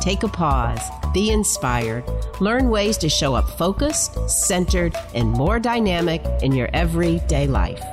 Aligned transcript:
Take 0.00 0.22
a 0.22 0.28
pause, 0.28 0.80
be 1.12 1.30
inspired, 1.30 2.04
learn 2.40 2.70
ways 2.70 2.96
to 2.98 3.10
show 3.10 3.34
up 3.34 3.46
focused, 3.58 4.30
centered, 4.30 4.94
and 5.14 5.28
more 5.28 5.60
dynamic 5.60 6.24
in 6.42 6.52
your 6.52 6.70
everyday 6.72 7.46
life. 7.46 7.84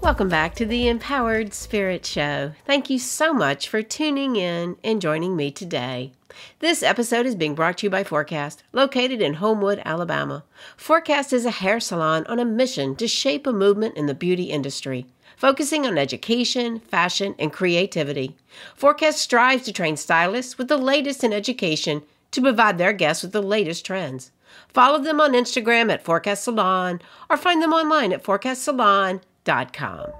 Welcome 0.00 0.28
back 0.28 0.54
to 0.54 0.64
the 0.64 0.86
Empowered 0.86 1.52
Spirit 1.52 2.06
Show. 2.06 2.52
Thank 2.64 2.88
you 2.88 3.00
so 3.00 3.34
much 3.34 3.68
for 3.68 3.82
tuning 3.82 4.36
in 4.36 4.76
and 4.84 5.02
joining 5.02 5.34
me 5.34 5.50
today. 5.50 6.12
This 6.60 6.84
episode 6.84 7.26
is 7.26 7.34
being 7.34 7.56
brought 7.56 7.78
to 7.78 7.86
you 7.86 7.90
by 7.90 8.04
Forecast, 8.04 8.62
located 8.72 9.20
in 9.20 9.34
Homewood, 9.34 9.82
Alabama. 9.84 10.44
Forecast 10.76 11.32
is 11.32 11.44
a 11.44 11.50
hair 11.50 11.80
salon 11.80 12.24
on 12.28 12.38
a 12.38 12.44
mission 12.44 12.94
to 12.96 13.08
shape 13.08 13.44
a 13.46 13.52
movement 13.52 13.96
in 13.96 14.06
the 14.06 14.14
beauty 14.14 14.44
industry, 14.44 15.06
focusing 15.36 15.86
on 15.86 15.98
education, 15.98 16.80
fashion, 16.80 17.34
and 17.38 17.52
creativity. 17.52 18.36
Forecast 18.74 19.18
strives 19.18 19.64
to 19.64 19.72
train 19.72 19.96
stylists 19.96 20.58
with 20.58 20.68
the 20.68 20.78
latest 20.78 21.24
in 21.24 21.32
education 21.32 22.02
to 22.30 22.40
provide 22.40 22.78
their 22.78 22.92
guests 22.92 23.22
with 23.22 23.32
the 23.32 23.42
latest 23.42 23.84
trends. 23.84 24.30
Follow 24.68 24.98
them 24.98 25.20
on 25.20 25.32
Instagram 25.32 25.92
at 25.92 26.04
Forecast 26.04 26.44
Salon 26.44 27.00
or 27.28 27.36
find 27.36 27.62
them 27.62 27.72
online 27.72 28.12
at 28.12 28.22
forecastsalon.com. 28.22 30.12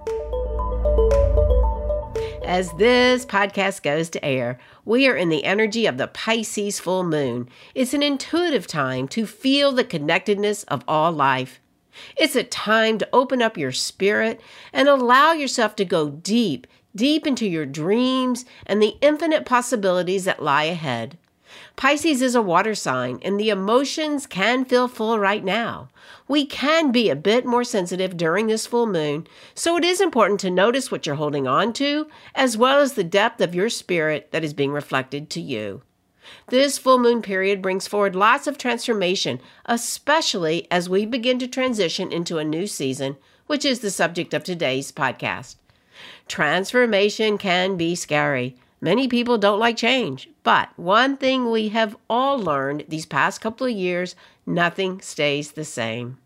As 2.45 2.73
this 2.73 3.25
podcast 3.25 3.83
goes 3.83 4.11
to 4.11 4.25
air, 4.25 4.59
we 4.85 5.07
are 5.07 5.15
in 5.15 5.29
the 5.29 5.45
energy 5.45 5.87
of 5.87 5.99
the 5.99 6.09
Pisces 6.09 6.81
full 6.81 7.05
moon. 7.05 7.49
It's 7.75 7.95
an 7.95 8.03
intuitive 8.03 8.67
time 8.67 9.07
to 9.09 9.25
feel 9.25 9.71
the 9.71 9.85
connectedness 9.85 10.65
of 10.65 10.83
all 10.89 11.13
life. 11.13 11.61
It's 12.17 12.37
a 12.37 12.45
time 12.45 12.99
to 12.99 13.09
open 13.13 13.43
up 13.43 13.57
your 13.57 13.73
spirit 13.73 14.41
and 14.73 14.89
allow 14.89 15.33
yourself 15.33 15.77
to 15.77 15.85
go 15.85 16.11
deep, 16.11 16.67
deep 16.95 17.27
into 17.27 17.47
your 17.47 17.67
dreams 17.67 18.45
and 18.67 18.83
the 18.83 18.97
infinite 19.01 19.45
possibilities 19.45 20.25
that 20.25 20.43
lie 20.43 20.65
ahead. 20.65 21.19
Pisces 21.77 22.23
is 22.23 22.35
a 22.35 22.43
water 22.43 22.75
sign, 22.75 23.19
and 23.23 23.39
the 23.39 23.51
emotions 23.51 24.27
can 24.27 24.65
feel 24.65 24.87
full 24.87 25.19
right 25.19 25.43
now. 25.43 25.89
We 26.29 26.47
can 26.47 26.93
be 26.93 27.11
a 27.11 27.17
bit 27.17 27.45
more 27.45 27.65
sensitive 27.65 28.17
during 28.17 28.47
this 28.47 28.67
full 28.67 28.87
moon, 28.87 29.27
so 29.55 29.77
it 29.77 29.85
is 29.85 30.01
important 30.01 30.41
to 30.41 30.51
notice 30.51 30.91
what 30.91 31.07
you're 31.07 31.17
holding 31.17 31.49
on 31.49 31.73
to, 31.75 32.07
as 32.35 32.57
well 32.57 32.81
as 32.81 32.93
the 32.93 33.03
depth 33.05 33.41
of 33.41 33.55
your 33.55 33.69
spirit 33.69 34.31
that 34.31 34.45
is 34.45 34.55
being 34.55 34.73
reflected 34.73 35.29
to 35.31 35.41
you. 35.41 35.83
This 36.49 36.79
full 36.79 36.99
moon 36.99 37.23
period 37.23 37.63
brings 37.63 37.87
forward 37.87 38.17
lots 38.17 38.47
of 38.47 38.59
transformation, 38.59 39.41
especially 39.67 40.67
as 40.71 40.89
we 40.89 41.07
begin 41.07 41.39
to 41.39 41.49
transition 41.49 42.13
into 42.13 42.39
a 42.39 42.45
new 42.45 42.67
season, 42.67 43.17
which 43.47 43.65
is 43.65 43.81
the 43.81 43.91
subject 43.91 44.35
of 44.35 44.45
today's 44.45 44.93
podcast. 44.93 45.57
Transformation 46.29 47.39
can 47.39 47.77
be 47.77 47.95
scary. 47.95 48.57
Many 48.81 49.09
people 49.09 49.37
don't 49.37 49.59
like 49.59 49.77
change, 49.77 50.31
but 50.43 50.71
one 50.77 51.17
thing 51.17 51.51
we 51.51 51.69
have 51.69 51.97
all 52.09 52.39
learned 52.39 52.85
these 52.89 53.05
past 53.05 53.41
couple 53.41 53.67
of 53.67 53.73
years 53.73 54.15
nothing 54.47 55.01
stays 55.01 55.53
the 55.53 55.65
same. 55.65 56.19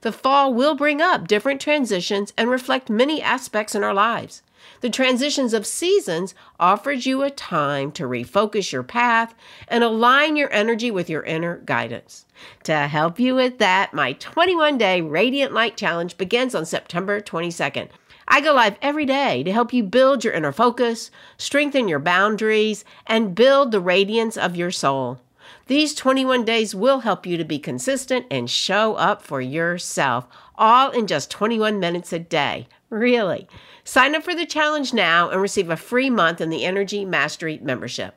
The 0.00 0.12
fall 0.12 0.52
will 0.52 0.74
bring 0.74 1.00
up 1.00 1.26
different 1.26 1.60
transitions 1.60 2.32
and 2.36 2.50
reflect 2.50 2.90
many 2.90 3.22
aspects 3.22 3.74
in 3.74 3.82
our 3.82 3.94
lives. 3.94 4.42
The 4.80 4.90
transitions 4.90 5.54
of 5.54 5.66
seasons 5.66 6.34
offers 6.60 7.04
you 7.04 7.22
a 7.22 7.30
time 7.30 7.90
to 7.92 8.04
refocus 8.04 8.70
your 8.70 8.84
path 8.84 9.34
and 9.66 9.82
align 9.82 10.36
your 10.36 10.52
energy 10.52 10.90
with 10.90 11.10
your 11.10 11.24
inner 11.24 11.58
guidance. 11.58 12.26
To 12.64 12.86
help 12.86 13.18
you 13.18 13.34
with 13.34 13.58
that, 13.58 13.92
my 13.92 14.12
21 14.12 14.78
day 14.78 15.00
Radiant 15.00 15.52
Light 15.52 15.76
Challenge 15.76 16.16
begins 16.16 16.54
on 16.54 16.64
September 16.64 17.20
22nd. 17.20 17.88
I 18.28 18.40
go 18.40 18.52
live 18.52 18.76
every 18.80 19.06
day 19.06 19.42
to 19.42 19.52
help 19.52 19.72
you 19.72 19.82
build 19.82 20.22
your 20.22 20.34
inner 20.34 20.52
focus, 20.52 21.10
strengthen 21.38 21.88
your 21.88 21.98
boundaries, 21.98 22.84
and 23.06 23.34
build 23.34 23.72
the 23.72 23.80
radiance 23.80 24.36
of 24.36 24.54
your 24.54 24.70
soul. 24.70 25.18
These 25.66 25.94
21 25.94 26.44
days 26.44 26.74
will 26.74 27.00
help 27.00 27.26
you 27.26 27.36
to 27.36 27.44
be 27.44 27.58
consistent 27.58 28.26
and 28.30 28.48
show 28.48 28.94
up 28.94 29.22
for 29.22 29.40
yourself, 29.40 30.26
all 30.56 30.90
in 30.90 31.06
just 31.06 31.30
21 31.30 31.80
minutes 31.80 32.12
a 32.12 32.18
day. 32.18 32.68
Really. 32.90 33.48
Sign 33.84 34.14
up 34.14 34.22
for 34.22 34.34
the 34.34 34.46
challenge 34.46 34.94
now 34.94 35.28
and 35.28 35.40
receive 35.40 35.70
a 35.70 35.76
free 35.76 36.10
month 36.10 36.40
in 36.40 36.50
the 36.50 36.64
Energy 36.64 37.04
Mastery 37.04 37.58
membership. 37.62 38.14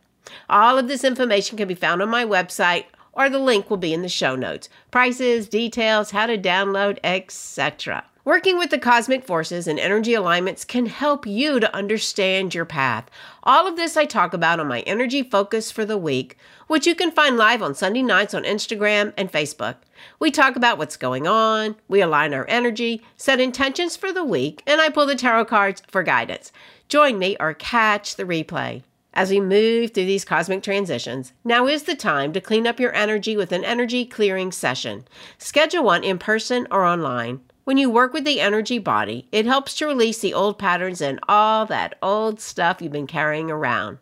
All 0.50 0.78
of 0.78 0.88
this 0.88 1.04
information 1.04 1.58
can 1.58 1.68
be 1.68 1.76
found 1.76 2.02
on 2.02 2.10
my 2.10 2.26
website 2.26 2.86
or 3.14 3.30
the 3.30 3.40
link 3.40 3.70
will 3.70 3.78
be 3.78 3.94
in 3.94 4.02
the 4.02 4.10
show 4.10 4.36
notes. 4.36 4.70
Prices, 4.90 5.50
details, 5.50 6.12
how 6.12 6.26
to 6.26 6.38
download, 6.38 7.00
etc. 7.04 8.06
Working 8.24 8.60
with 8.60 8.70
the 8.70 8.78
cosmic 8.78 9.26
forces 9.26 9.68
and 9.68 9.80
energy 9.80 10.14
alignments 10.14 10.64
can 10.64 10.86
help 10.86 11.26
you 11.26 11.60
to 11.60 11.76
understand 11.76 12.54
your 12.54 12.66
path. 12.66 13.10
All 13.42 13.66
of 13.66 13.78
this 13.78 13.98
I 13.98 14.06
talk 14.06 14.36
about 14.36 14.60
on 14.60 14.68
my 14.68 14.82
energy 14.82 15.24
focus 15.24 15.72
for 15.72 15.86
the 15.86 15.98
week, 15.98 16.38
which 16.68 16.86
you 16.86 16.94
can 16.94 17.10
find 17.10 17.36
live 17.36 17.64
on 17.64 17.74
Sunday 17.74 18.04
nights 18.04 18.36
on 18.36 18.44
Instagram 18.44 19.12
and 19.18 19.32
Facebook. 19.32 19.78
We 20.20 20.30
talk 20.30 20.56
about 20.56 20.78
what's 20.78 20.98
going 20.98 21.26
on, 21.26 21.78
we 21.88 22.00
align 22.00 22.36
our 22.36 22.46
energy, 22.48 23.02
set 23.18 23.40
intentions 23.40 23.98
for 23.98 24.14
the 24.14 24.24
week, 24.24 24.62
and 24.68 24.80
I 24.80 24.90
pull 24.90 25.08
the 25.08 25.16
tarot 25.16 25.46
cards 25.46 25.82
for 25.88 26.04
guidance. 26.04 26.52
Join 26.90 27.18
me 27.18 27.38
or 27.40 27.56
catch 27.56 28.18
the 28.18 28.24
replay. 28.24 28.84
As 29.16 29.32
we 29.32 29.40
move 29.40 29.92
through 29.92 30.06
these 30.06 30.26
cosmic 30.26 30.62
transitions, 30.62 31.34
now 31.44 31.66
is 31.66 31.84
the 31.84 31.96
time 31.96 32.34
to 32.34 32.40
clean 32.40 32.68
up 32.68 32.80
your 32.80 32.94
energy 32.94 33.36
with 33.36 33.52
an 33.52 33.66
energy 33.66 34.06
clearing 34.06 34.52
session. 34.52 35.06
Schedule 35.40 35.84
one 35.84 36.04
in 36.04 36.20
person 36.20 36.68
or 36.70 36.86
online. 36.86 37.42
When 37.64 37.78
you 37.78 37.92
work 37.92 38.12
with 38.12 38.24
the 38.24 38.42
energy 38.42 38.80
body, 38.80 39.28
it 39.32 39.46
helps 39.46 39.76
to 39.76 39.86
release 39.86 40.20
the 40.20 40.34
old 40.34 40.58
patterns 40.58 41.00
and 41.00 41.20
all 41.30 41.68
that 41.68 41.96
old 42.02 42.42
stuff 42.42 42.82
you've 42.82 42.92
been 42.92 43.06
carrying 43.06 43.52
around. 43.52 44.00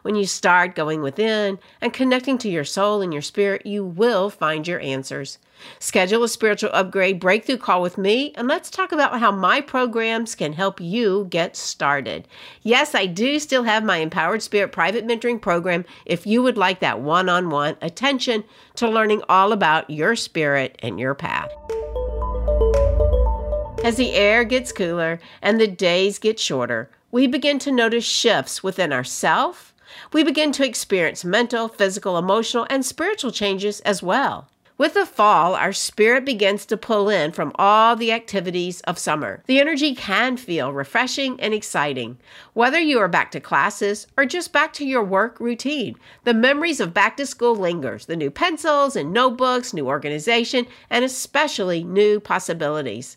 When 0.00 0.14
you 0.14 0.24
start 0.24 0.74
going 0.74 1.02
within 1.02 1.58
and 1.82 1.92
connecting 1.92 2.38
to 2.38 2.48
your 2.48 2.64
soul 2.64 3.02
and 3.02 3.12
your 3.12 3.20
spirit, 3.20 3.66
you 3.66 3.84
will 3.84 4.30
find 4.30 4.66
your 4.66 4.80
answers. 4.80 5.36
Schedule 5.78 6.24
a 6.24 6.28
spiritual 6.28 6.70
upgrade 6.72 7.20
breakthrough 7.20 7.58
call 7.58 7.82
with 7.82 7.98
me, 7.98 8.32
and 8.36 8.48
let's 8.48 8.70
talk 8.70 8.92
about 8.92 9.20
how 9.20 9.30
my 9.30 9.60
programs 9.60 10.34
can 10.34 10.54
help 10.54 10.80
you 10.80 11.26
get 11.28 11.56
started. 11.56 12.26
Yes, 12.62 12.94
I 12.94 13.04
do 13.04 13.38
still 13.38 13.64
have 13.64 13.84
my 13.84 13.98
Empowered 13.98 14.42
Spirit 14.42 14.72
private 14.72 15.06
mentoring 15.06 15.42
program 15.42 15.84
if 16.06 16.26
you 16.26 16.42
would 16.42 16.56
like 16.56 16.80
that 16.80 17.00
one 17.00 17.28
on 17.28 17.50
one 17.50 17.76
attention 17.82 18.44
to 18.76 18.88
learning 18.88 19.22
all 19.28 19.52
about 19.52 19.90
your 19.90 20.16
spirit 20.16 20.78
and 20.82 20.98
your 20.98 21.14
path. 21.14 21.52
As 23.84 23.96
the 23.96 24.12
air 24.12 24.44
gets 24.44 24.72
cooler 24.72 25.20
and 25.42 25.60
the 25.60 25.66
days 25.66 26.18
get 26.18 26.40
shorter, 26.40 26.88
we 27.12 27.26
begin 27.26 27.58
to 27.58 27.70
notice 27.70 28.02
shifts 28.02 28.62
within 28.62 28.94
ourself. 28.94 29.74
We 30.10 30.24
begin 30.24 30.52
to 30.52 30.64
experience 30.64 31.22
mental, 31.22 31.68
physical, 31.68 32.16
emotional, 32.16 32.66
and 32.70 32.82
spiritual 32.82 33.30
changes 33.30 33.80
as 33.80 34.02
well. 34.02 34.48
With 34.76 34.94
the 34.94 35.06
fall, 35.06 35.54
our 35.54 35.72
spirit 35.72 36.24
begins 36.24 36.66
to 36.66 36.76
pull 36.76 37.08
in 37.08 37.30
from 37.30 37.52
all 37.54 37.94
the 37.94 38.10
activities 38.10 38.80
of 38.80 38.98
summer. 38.98 39.40
The 39.46 39.60
energy 39.60 39.94
can 39.94 40.36
feel 40.36 40.72
refreshing 40.72 41.38
and 41.40 41.54
exciting. 41.54 42.18
Whether 42.54 42.80
you 42.80 42.98
are 42.98 43.06
back 43.06 43.30
to 43.32 43.40
classes 43.40 44.08
or 44.16 44.26
just 44.26 44.52
back 44.52 44.72
to 44.72 44.84
your 44.84 45.04
work 45.04 45.38
routine, 45.38 45.94
the 46.24 46.34
memories 46.34 46.80
of 46.80 46.92
back 46.92 47.16
to 47.18 47.26
school 47.26 47.54
lingers, 47.54 48.06
the 48.06 48.16
new 48.16 48.32
pencils 48.32 48.96
and 48.96 49.12
notebooks, 49.12 49.72
new 49.72 49.86
organization, 49.86 50.66
and 50.90 51.04
especially 51.04 51.84
new 51.84 52.18
possibilities. 52.18 53.16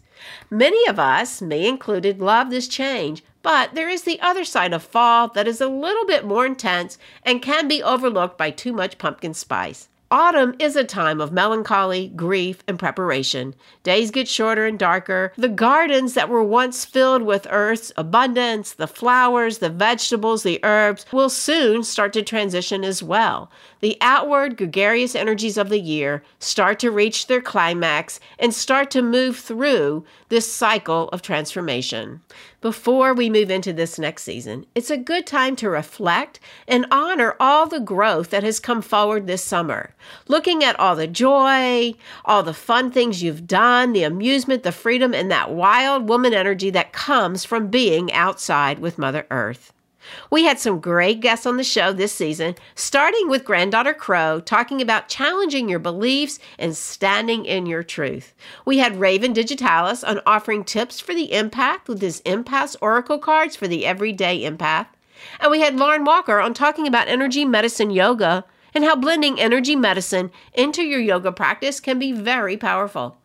Many 0.51 0.87
of 0.87 0.99
us, 0.99 1.41
me 1.41 1.67
included, 1.67 2.21
love 2.21 2.51
this 2.51 2.67
change, 2.67 3.23
but 3.41 3.73
there 3.73 3.89
is 3.89 4.03
the 4.03 4.21
other 4.21 4.43
side 4.43 4.73
of 4.73 4.83
fall 4.83 5.29
that 5.29 5.47
is 5.47 5.59
a 5.59 5.67
little 5.67 6.05
bit 6.05 6.23
more 6.23 6.45
intense 6.45 6.99
and 7.23 7.41
can 7.41 7.67
be 7.67 7.81
overlooked 7.81 8.37
by 8.37 8.51
too 8.51 8.73
much 8.73 8.99
pumpkin 8.99 9.33
spice. 9.33 9.89
Autumn 10.09 10.55
is 10.57 10.77
a 10.77 10.85
time 10.85 11.19
of 11.19 11.33
melancholy, 11.33 12.07
grief, 12.15 12.63
and 12.65 12.79
preparation. 12.79 13.53
Days 13.83 14.09
get 14.09 14.25
shorter 14.25 14.65
and 14.65 14.79
darker. 14.79 15.33
The 15.35 15.49
gardens 15.49 16.13
that 16.13 16.29
were 16.29 16.43
once 16.43 16.85
filled 16.85 17.23
with 17.23 17.45
earth's 17.49 17.91
abundance, 17.97 18.73
the 18.73 18.87
flowers, 18.87 19.57
the 19.57 19.69
vegetables, 19.69 20.43
the 20.43 20.61
herbs, 20.63 21.05
will 21.11 21.29
soon 21.29 21.83
start 21.83 22.13
to 22.13 22.21
transition 22.21 22.85
as 22.85 23.03
well. 23.03 23.51
The 23.79 23.97
outward 24.01 24.57
gregarious 24.57 25.15
energies 25.15 25.57
of 25.57 25.69
the 25.69 25.79
year 25.79 26.23
start 26.39 26.79
to 26.79 26.91
reach 26.91 27.27
their 27.27 27.41
climax 27.41 28.19
and 28.39 28.53
start 28.53 28.91
to 28.91 29.01
move 29.01 29.37
through 29.37 30.05
this 30.29 30.51
cycle 30.51 31.09
of 31.09 31.21
transformation. 31.21 32.21
Before 32.59 33.13
we 33.13 33.29
move 33.29 33.51
into 33.51 33.71
this 33.71 33.99
next 33.99 34.23
season, 34.23 34.65
it's 34.73 34.89
a 34.89 34.97
good 34.97 35.27
time 35.27 35.55
to 35.57 35.69
reflect 35.69 36.39
and 36.67 36.87
honor 36.89 37.35
all 37.39 37.67
the 37.67 37.79
growth 37.79 38.31
that 38.31 38.43
has 38.43 38.59
come 38.59 38.81
forward 38.81 39.27
this 39.27 39.43
summer. 39.43 39.93
Looking 40.27 40.63
at 40.63 40.79
all 40.79 40.95
the 40.95 41.07
joy, 41.07 41.93
all 42.25 42.43
the 42.43 42.53
fun 42.53 42.91
things 42.91 43.21
you've 43.21 43.45
done, 43.45 43.93
the 43.93 44.03
amusement, 44.03 44.63
the 44.63 44.71
freedom, 44.71 45.13
and 45.13 45.29
that 45.31 45.51
wild 45.51 46.09
woman 46.09 46.33
energy 46.33 46.71
that 46.71 46.93
comes 46.93 47.45
from 47.45 47.67
being 47.67 48.11
outside 48.11 48.79
with 48.79 48.97
Mother 48.97 49.27
Earth. 49.29 49.71
We 50.29 50.43
had 50.43 50.59
some 50.59 50.79
great 50.79 51.19
guests 51.19 51.45
on 51.45 51.57
the 51.57 51.63
show 51.63 51.91
this 51.91 52.13
season, 52.13 52.55
starting 52.75 53.29
with 53.29 53.43
Granddaughter 53.43 53.93
Crow 53.93 54.39
talking 54.39 54.81
about 54.81 55.09
challenging 55.09 55.67
your 55.67 55.79
beliefs 55.79 56.39
and 56.57 56.75
standing 56.75 57.45
in 57.45 57.65
your 57.65 57.83
truth. 57.83 58.33
We 58.65 58.77
had 58.77 58.99
Raven 58.99 59.33
Digitalis 59.33 60.03
on 60.03 60.21
offering 60.25 60.63
tips 60.63 60.99
for 60.99 61.13
the 61.13 61.29
empath 61.29 61.87
with 61.87 62.01
his 62.01 62.21
empath 62.21 62.75
oracle 62.81 63.19
cards 63.19 63.55
for 63.55 63.67
the 63.67 63.85
everyday 63.85 64.41
empath. 64.41 64.87
And 65.39 65.51
we 65.51 65.61
had 65.61 65.77
Lauren 65.77 66.03
Walker 66.03 66.39
on 66.39 66.53
talking 66.53 66.87
about 66.87 67.07
energy 67.07 67.43
medicine 67.43 67.89
yoga 67.89 68.45
and 68.73 68.83
how 68.83 68.95
blending 68.95 69.39
energy 69.39 69.75
medicine 69.75 70.31
into 70.53 70.83
your 70.83 70.99
yoga 70.99 71.31
practice 71.31 71.79
can 71.79 71.97
be 71.97 72.11
very 72.11 72.57
powerful. 72.57 73.17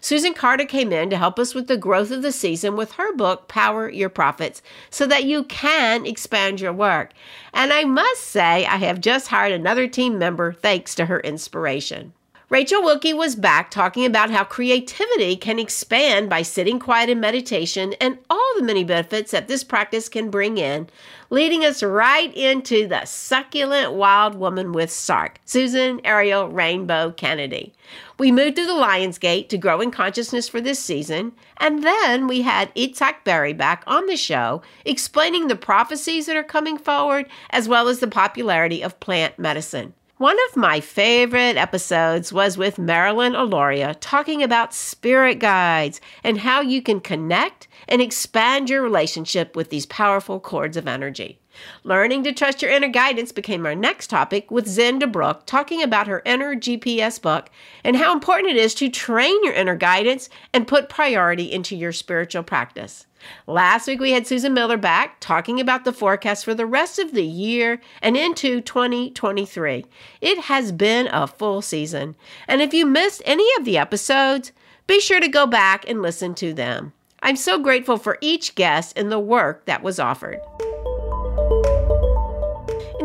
Susan 0.00 0.34
Carter 0.34 0.64
came 0.64 0.92
in 0.92 1.10
to 1.10 1.16
help 1.16 1.38
us 1.38 1.54
with 1.54 1.66
the 1.66 1.76
growth 1.76 2.10
of 2.10 2.22
the 2.22 2.32
season 2.32 2.76
with 2.76 2.92
her 2.92 3.14
book, 3.14 3.48
Power 3.48 3.88
Your 3.88 4.08
Profits, 4.08 4.62
so 4.90 5.06
that 5.06 5.24
you 5.24 5.44
can 5.44 6.06
expand 6.06 6.60
your 6.60 6.72
work. 6.72 7.12
And 7.52 7.72
I 7.72 7.84
must 7.84 8.22
say, 8.22 8.66
I 8.66 8.76
have 8.76 9.00
just 9.00 9.28
hired 9.28 9.52
another 9.52 9.88
team 9.88 10.18
member 10.18 10.52
thanks 10.52 10.94
to 10.96 11.06
her 11.06 11.20
inspiration. 11.20 12.12
Rachel 12.50 12.82
Wilkie 12.82 13.14
was 13.14 13.36
back 13.36 13.70
talking 13.70 14.04
about 14.04 14.30
how 14.30 14.42
creativity 14.42 15.36
can 15.36 15.60
expand 15.60 16.28
by 16.28 16.42
sitting 16.42 16.80
quiet 16.80 17.08
in 17.08 17.20
meditation 17.20 17.94
and 18.00 18.18
all 18.28 18.52
the 18.56 18.64
many 18.64 18.82
benefits 18.82 19.30
that 19.30 19.46
this 19.46 19.62
practice 19.62 20.08
can 20.08 20.32
bring 20.32 20.58
in, 20.58 20.88
leading 21.30 21.64
us 21.64 21.80
right 21.80 22.34
into 22.34 22.88
the 22.88 23.04
succulent 23.04 23.92
wild 23.92 24.34
woman 24.34 24.72
with 24.72 24.90
Sark, 24.90 25.38
Susan 25.44 26.00
Ariel 26.02 26.48
Rainbow 26.48 27.12
Kennedy. 27.12 27.72
We 28.18 28.32
moved 28.32 28.56
through 28.56 28.66
the 28.66 28.74
Lion's 28.74 29.18
Gate 29.18 29.48
to 29.50 29.56
grow 29.56 29.80
in 29.80 29.92
consciousness 29.92 30.48
for 30.48 30.60
this 30.60 30.80
season, 30.80 31.30
and 31.58 31.84
then 31.84 32.26
we 32.26 32.42
had 32.42 32.74
Itzhak 32.74 33.22
Beery 33.22 33.52
back 33.52 33.84
on 33.86 34.06
the 34.06 34.16
show 34.16 34.60
explaining 34.84 35.46
the 35.46 35.54
prophecies 35.54 36.26
that 36.26 36.36
are 36.36 36.42
coming 36.42 36.78
forward 36.78 37.26
as 37.50 37.68
well 37.68 37.86
as 37.86 38.00
the 38.00 38.08
popularity 38.08 38.82
of 38.82 38.98
plant 38.98 39.38
medicine. 39.38 39.94
One 40.20 40.36
of 40.50 40.56
my 40.58 40.80
favorite 40.80 41.56
episodes 41.56 42.30
was 42.30 42.58
with 42.58 42.78
Marilyn 42.78 43.32
Alauria 43.32 43.96
talking 44.00 44.42
about 44.42 44.74
spirit 44.74 45.38
guides 45.38 45.98
and 46.22 46.36
how 46.36 46.60
you 46.60 46.82
can 46.82 47.00
connect 47.00 47.68
and 47.88 48.02
expand 48.02 48.68
your 48.68 48.82
relationship 48.82 49.56
with 49.56 49.70
these 49.70 49.86
powerful 49.86 50.38
cords 50.38 50.76
of 50.76 50.86
energy. 50.86 51.39
Learning 51.84 52.22
to 52.24 52.32
trust 52.32 52.62
your 52.62 52.70
inner 52.70 52.88
guidance 52.88 53.32
became 53.32 53.66
our 53.66 53.74
next 53.74 54.08
topic 54.08 54.50
with 54.50 54.66
Zen 54.68 55.00
DeBrücke 55.00 55.46
talking 55.46 55.82
about 55.82 56.06
her 56.06 56.22
inner 56.24 56.54
GPS 56.54 57.20
book 57.20 57.50
and 57.84 57.96
how 57.96 58.12
important 58.12 58.50
it 58.50 58.56
is 58.56 58.74
to 58.76 58.88
train 58.88 59.42
your 59.44 59.54
inner 59.54 59.76
guidance 59.76 60.28
and 60.52 60.68
put 60.68 60.88
priority 60.88 61.50
into 61.50 61.76
your 61.76 61.92
spiritual 61.92 62.42
practice. 62.42 63.06
Last 63.46 63.86
week 63.86 64.00
we 64.00 64.12
had 64.12 64.26
Susan 64.26 64.54
Miller 64.54 64.76
back 64.76 65.20
talking 65.20 65.60
about 65.60 65.84
the 65.84 65.92
forecast 65.92 66.44
for 66.44 66.54
the 66.54 66.66
rest 66.66 66.98
of 66.98 67.12
the 67.12 67.24
year 67.24 67.80
and 68.00 68.16
into 68.16 68.60
2023. 68.60 69.84
It 70.20 70.38
has 70.38 70.72
been 70.72 71.08
a 71.12 71.26
full 71.26 71.62
season. 71.62 72.16
And 72.48 72.62
if 72.62 72.72
you 72.72 72.86
missed 72.86 73.22
any 73.24 73.46
of 73.58 73.64
the 73.64 73.78
episodes, 73.78 74.52
be 74.86 75.00
sure 75.00 75.20
to 75.20 75.28
go 75.28 75.46
back 75.46 75.88
and 75.88 76.02
listen 76.02 76.34
to 76.36 76.52
them. 76.52 76.92
I'm 77.22 77.36
so 77.36 77.58
grateful 77.58 77.98
for 77.98 78.18
each 78.20 78.54
guest 78.54 78.96
and 78.96 79.12
the 79.12 79.18
work 79.18 79.66
that 79.66 79.82
was 79.82 80.00
offered. 80.00 80.40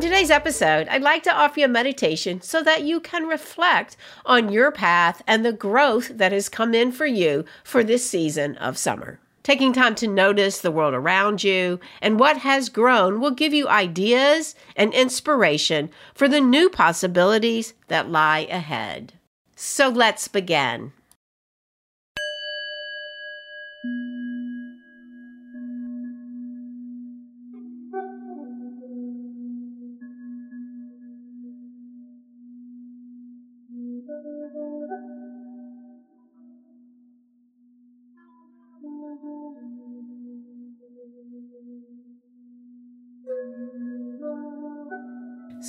Today's 0.06 0.30
episode, 0.30 0.88
I'd 0.90 1.02
like 1.02 1.24
to 1.24 1.34
offer 1.34 1.62
you 1.62 1.66
a 1.66 1.68
meditation 1.68 2.40
so 2.40 2.62
that 2.62 2.84
you 2.84 3.00
can 3.00 3.25
reflect 3.25 3.98
on 4.24 4.52
your 4.52 4.72
path 4.72 5.24
and 5.25 5.44
the 5.44 5.52
growth 5.52 6.10
that 6.10 6.31
has 6.31 6.48
come 6.48 6.75
in 6.75 6.92
for 6.92 7.07
you 7.07 7.44
for 7.63 7.84
this 7.84 8.07
season 8.07 8.56
of 8.57 8.78
summer. 8.78 9.19
Taking 9.42 9.74
time 9.74 9.96
to 9.96 10.07
notice 10.07 10.60
the 10.60 10.69
world 10.69 10.94
around 10.94 11.44
you 11.44 11.80
and 12.04 12.19
what 12.19 12.38
has 12.38 12.69
grown 12.69 13.19
will 13.19 13.31
give 13.31 13.52
you 13.52 13.68
ideas 13.68 14.54
and 14.75 14.94
inspiration 14.94 15.90
for 16.13 16.28
the 16.28 16.40
new 16.40 16.69
possibilities 16.69 17.74
that 17.88 18.07
lie 18.07 18.46
ahead. 18.52 19.13
So 19.56 19.90
let's 19.90 20.28
begin. 20.28 20.94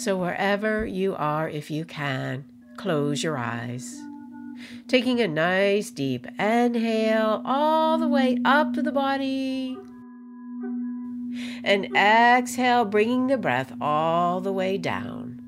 So, 0.06 0.17
wherever 0.17 0.87
you 0.87 1.17
are, 1.17 1.49
if 1.49 1.69
you 1.69 1.85
can, 1.85 2.44
close 2.76 3.25
your 3.25 3.37
eyes. 3.37 4.00
Taking 4.87 5.20
a 5.20 5.26
nice 5.26 5.91
deep 5.91 6.29
inhale 6.38 7.43
all 7.44 7.99
the 7.99 8.06
way 8.06 8.38
up 8.44 8.73
to 8.75 8.82
the 8.82 8.93
body. 8.93 9.76
And 11.64 11.87
exhale, 11.97 12.85
bringing 12.85 13.26
the 13.26 13.37
breath 13.37 13.73
all 13.81 14.41
the 14.41 14.53
way 14.53 14.79
down. 14.79 15.43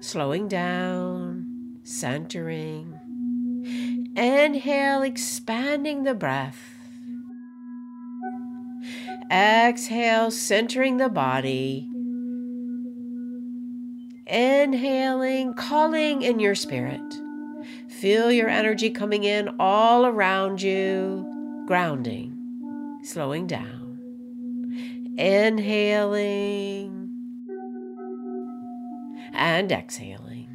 Slowing 0.00 0.48
down, 0.48 1.78
centering. 1.84 2.98
Inhale, 4.16 5.02
expanding 5.02 6.02
the 6.02 6.14
breath. 6.14 6.58
Exhale, 9.30 10.32
centering 10.32 10.96
the 10.96 11.08
body 11.08 11.93
Inhaling, 14.26 15.52
calling 15.54 16.22
in 16.22 16.40
your 16.40 16.54
spirit. 16.54 17.02
Feel 17.88 18.32
your 18.32 18.48
energy 18.48 18.90
coming 18.90 19.24
in 19.24 19.54
all 19.58 20.06
around 20.06 20.62
you, 20.62 21.64
grounding, 21.66 23.00
slowing 23.02 23.46
down. 23.46 25.14
Inhaling 25.18 26.94
and 29.34 29.70
exhaling. 29.70 30.48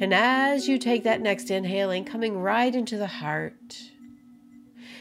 And 0.00 0.12
as 0.12 0.68
you 0.68 0.78
take 0.78 1.04
that 1.04 1.20
next 1.20 1.50
inhaling, 1.50 2.04
coming 2.04 2.38
right 2.38 2.74
into 2.74 2.96
the 2.96 3.06
heart, 3.06 3.90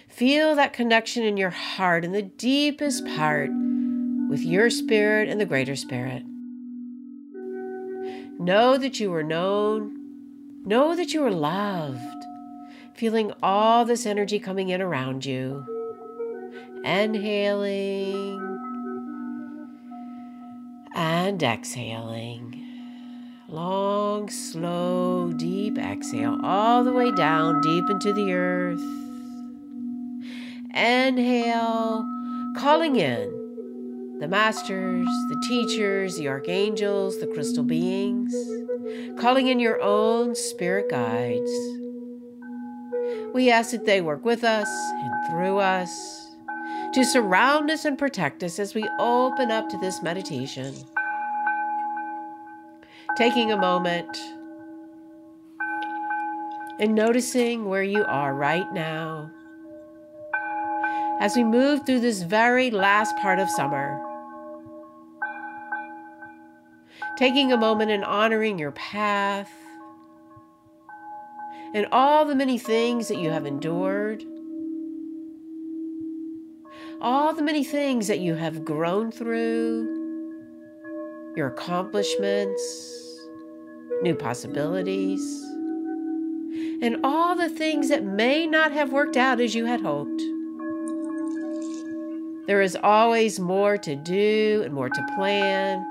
feel 0.08 0.56
that 0.56 0.74
connection 0.74 1.24
in 1.24 1.38
your 1.38 1.50
heart, 1.50 2.06
in 2.06 2.12
the 2.12 2.22
deepest 2.22 3.06
part, 3.06 3.50
with 4.30 4.42
your 4.42 4.70
spirit 4.70 5.30
and 5.30 5.42
the 5.42 5.46
greater 5.46 5.76
spirit. 5.76 6.24
Know 8.40 8.78
that 8.78 9.00
you 9.00 9.12
are 9.16 9.24
known. 9.24 9.98
Know 10.64 10.96
that 10.96 11.12
you 11.12 11.26
are 11.26 11.32
loved. 11.32 12.26
Feeling 12.94 13.32
all 13.42 13.84
this 13.84 14.06
energy 14.06 14.38
coming 14.40 14.70
in 14.70 14.80
around 14.80 15.26
you. 15.26 15.66
Inhaling 16.84 18.40
and 20.96 21.42
exhaling. 21.42 22.64
Long, 23.48 24.30
slow, 24.30 25.32
deep 25.34 25.78
exhale 25.80 26.40
all 26.44 26.84
the 26.84 26.94
way 26.94 27.12
down, 27.12 27.62
deep 27.62 27.90
into 27.90 28.14
the 28.14 28.34
earth. 28.34 28.82
Inhale, 30.76 32.06
calling 32.56 32.98
in 32.98 33.37
the 34.20 34.28
masters, 34.28 35.08
the 35.30 35.44
teachers, 35.48 36.16
the 36.16 36.28
archangels, 36.28 37.20
the 37.20 37.28
crystal 37.28 37.64
beings, 37.64 38.34
calling 39.20 39.48
in 39.48 39.60
your 39.60 39.80
own 39.82 40.34
spirit 40.34 40.90
guides. 40.90 41.52
We 43.34 43.52
ask 43.52 43.72
that 43.72 43.86
they 43.86 44.02
work 44.02 44.26
with 44.26 44.44
us 44.44 44.70
and 44.70 45.30
through 45.30 45.60
us 45.60 46.28
to 46.94 47.04
surround 47.04 47.70
us 47.70 47.86
and 47.86 47.98
protect 47.98 48.44
us 48.44 48.58
as 48.58 48.74
we 48.74 48.90
open 49.00 49.52
up 49.52 49.70
to 49.70 49.78
this 49.78 50.02
meditation. 50.02 50.74
Taking 53.18 53.52
a 53.52 53.58
moment 53.58 54.18
and 56.80 56.96
noticing 56.96 57.66
where 57.66 57.84
you 57.84 58.04
are 58.06 58.34
right 58.34 58.72
now 58.74 59.32
as 61.20 61.36
we 61.36 61.44
move 61.44 61.86
through 61.86 62.00
this 62.00 62.22
very 62.22 62.70
last 62.70 63.16
part 63.18 63.40
of 63.40 63.50
summer. 63.50 64.07
Taking 67.18 67.52
a 67.52 67.58
moment 67.58 67.90
and 67.90 68.06
honoring 68.06 68.60
your 68.60 68.72
path 68.74 69.52
and 71.74 71.88
all 71.92 72.26
the 72.26 72.36
many 72.36 72.60
things 72.60 73.08
that 73.08 73.18
you 73.18 73.32
have 73.32 73.48
endured, 73.48 74.24
all 77.02 77.34
the 77.34 77.42
many 77.42 77.64
things 77.64 78.08
that 78.08 78.20
you 78.20 78.36
have 78.36 78.64
grown 78.64 79.12
through, 79.12 80.36
your 81.36 81.48
accomplishments, 81.48 83.20
new 84.04 84.14
possibilities, 84.14 85.44
and 86.84 86.98
all 87.04 87.36
the 87.36 87.50
things 87.50 87.90
that 87.90 88.04
may 88.04 88.46
not 88.46 88.72
have 88.72 88.92
worked 88.92 89.18
out 89.18 89.40
as 89.40 89.56
you 89.56 89.66
had 89.66 89.82
hoped. 89.82 90.22
There 92.46 92.62
is 92.62 92.78
always 92.84 93.40
more 93.40 93.76
to 93.80 93.96
do 93.96 94.62
and 94.64 94.72
more 94.72 94.90
to 94.90 95.08
plan, 95.16 95.84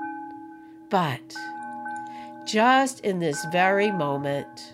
but 0.89 1.35
just 2.45 3.01
in 3.01 3.19
this 3.19 3.45
very 3.51 3.91
moment, 3.91 4.73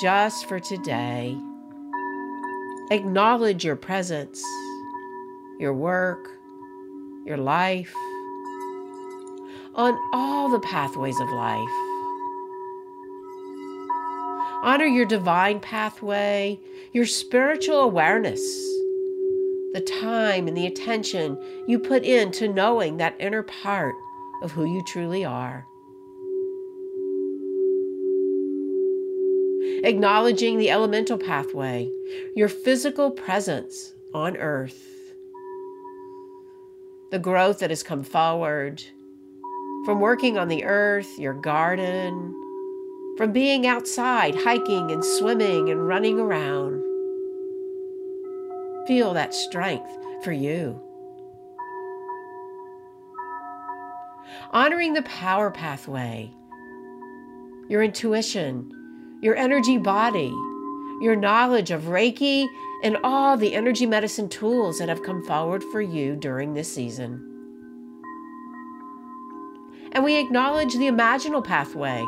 just 0.00 0.46
for 0.46 0.60
today. 0.60 1.36
Acknowledge 2.90 3.64
your 3.64 3.76
presence, 3.76 4.42
your 5.58 5.74
work, 5.74 6.30
your 7.26 7.36
life, 7.36 7.92
on 9.74 9.98
all 10.12 10.48
the 10.48 10.60
pathways 10.60 11.18
of 11.20 11.28
life. 11.30 11.68
Honor 14.62 14.86
your 14.86 15.06
divine 15.06 15.60
pathway, 15.60 16.58
your 16.92 17.06
spiritual 17.06 17.80
awareness, 17.80 18.40
the 19.72 19.84
time 20.00 20.48
and 20.48 20.56
the 20.56 20.66
attention 20.66 21.38
you 21.66 21.78
put 21.78 22.04
into 22.04 22.48
knowing 22.48 22.96
that 22.96 23.16
inner 23.18 23.42
part 23.42 23.94
of 24.42 24.52
who 24.52 24.64
you 24.64 24.82
truly 24.84 25.24
are. 25.24 25.66
acknowledging 29.84 30.58
the 30.58 30.70
elemental 30.70 31.18
pathway, 31.18 31.90
your 32.34 32.48
physical 32.48 33.10
presence 33.10 33.94
on 34.12 34.36
earth, 34.36 35.14
the 37.10 37.18
growth 37.18 37.60
that 37.60 37.70
has 37.70 37.82
come 37.82 38.02
forward 38.02 38.82
from 39.84 40.00
working 40.00 40.36
on 40.36 40.48
the 40.48 40.64
earth, 40.64 41.18
your 41.18 41.34
garden, 41.34 42.34
from 43.16 43.32
being 43.32 43.66
outside, 43.66 44.34
hiking 44.34 44.90
and 44.90 45.04
swimming 45.04 45.70
and 45.70 45.86
running 45.86 46.18
around. 46.18 46.82
Feel 48.86 49.14
that 49.14 49.34
strength 49.34 49.90
for 50.22 50.32
you. 50.32 50.80
Honoring 54.50 54.94
the 54.94 55.02
power 55.02 55.50
pathway, 55.50 56.32
your 57.68 57.82
intuition, 57.82 58.72
your 59.20 59.36
energy 59.36 59.76
body, 59.76 60.32
your 61.02 61.16
knowledge 61.16 61.70
of 61.70 61.82
Reiki, 61.82 62.46
and 62.82 62.96
all 63.04 63.36
the 63.36 63.54
energy 63.54 63.84
medicine 63.84 64.26
tools 64.28 64.78
that 64.78 64.88
have 64.88 65.02
come 65.02 65.22
forward 65.26 65.62
for 65.64 65.82
you 65.82 66.16
during 66.16 66.54
this 66.54 66.72
season. 66.72 67.22
And 69.92 70.02
we 70.02 70.16
acknowledge 70.16 70.72
the 70.72 70.88
imaginal 70.88 71.44
pathway, 71.44 72.02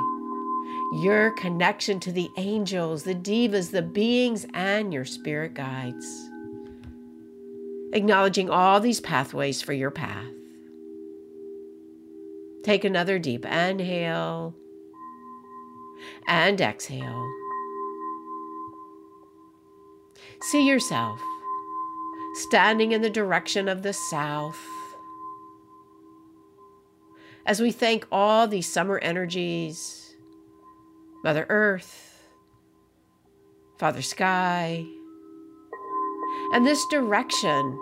your 1.03 1.33
connection 1.33 2.01
to 2.01 2.13
the 2.13 2.31
angels, 2.39 3.03
the 3.03 3.15
devas, 3.15 3.71
the 3.71 3.83
beings, 3.83 4.47
and 4.55 4.95
your 4.95 5.05
spirit 5.05 5.53
guides. 5.53 6.31
Acknowledging 7.93 8.49
all 8.49 8.81
these 8.81 9.01
pathways 9.01 9.61
for 9.61 9.75
your 9.75 9.91
path. 9.91 10.40
Take 12.63 12.85
another 12.85 13.19
deep 13.19 13.47
inhale 13.47 14.55
and 16.27 16.61
exhale. 16.61 17.27
See 20.43 20.67
yourself 20.67 21.21
standing 22.35 22.93
in 22.93 23.03
the 23.03 23.11
direction 23.11 23.69
of 23.69 23.83
the 23.83 23.93
south. 23.93 24.59
As 27.47 27.61
we 27.61 27.73
thank 27.73 28.07
all 28.13 28.47
these 28.47 28.71
summer 28.73 28.99
energies, 28.99 30.15
Mother 31.25 31.47
Earth, 31.49 32.29
Father 33.79 34.03
Sky, 34.03 34.85
and 36.53 36.67
this 36.67 36.85
direction 36.91 37.79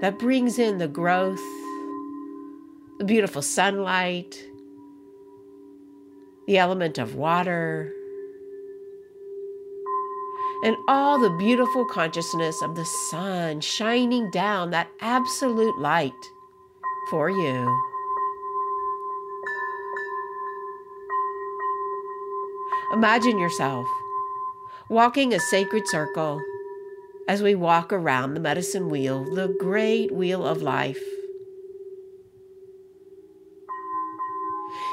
that 0.00 0.18
brings 0.18 0.58
in 0.58 0.78
the 0.78 0.88
growth, 0.88 1.40
the 2.98 3.04
beautiful 3.04 3.42
sunlight, 3.42 4.44
the 6.46 6.58
element 6.58 6.98
of 6.98 7.14
water, 7.14 7.92
and 10.64 10.76
all 10.88 11.20
the 11.20 11.30
beautiful 11.38 11.84
consciousness 11.84 12.60
of 12.62 12.74
the 12.74 12.84
sun 13.10 13.60
shining 13.60 14.28
down 14.32 14.70
that 14.70 14.90
absolute 15.00 15.78
light 15.78 16.12
for 17.10 17.30
you. 17.30 17.82
Imagine 22.92 23.38
yourself 23.38 23.86
walking 24.88 25.32
a 25.32 25.38
sacred 25.38 25.86
circle 25.86 26.40
as 27.28 27.42
we 27.42 27.54
walk 27.54 27.92
around 27.92 28.34
the 28.34 28.40
medicine 28.40 28.88
wheel, 28.88 29.22
the 29.34 29.48
great 29.48 30.10
wheel 30.10 30.44
of 30.44 30.62
life. 30.62 31.17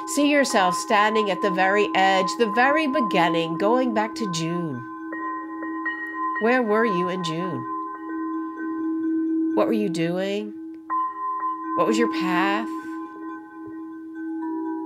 See 0.08 0.30
yourself 0.30 0.76
standing 0.76 1.32
at 1.32 1.42
the 1.42 1.50
very 1.50 1.90
edge, 1.96 2.28
the 2.38 2.52
very 2.54 2.86
beginning, 2.86 3.58
going 3.58 3.92
back 3.96 4.14
to 4.16 4.32
June. 4.32 4.80
Where 6.44 6.62
were 6.62 6.86
you 6.86 7.10
in 7.10 7.24
June? 7.24 7.66
What 9.56 9.66
were 9.66 9.74
you 9.74 9.90
doing? 9.90 10.54
What 11.78 11.88
was 11.88 11.98
your 11.98 12.12
path? 12.12 12.70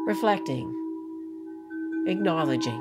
Reflecting, 0.08 0.74
acknowledging. 2.08 2.80